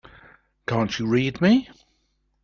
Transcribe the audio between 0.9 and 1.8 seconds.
you read me?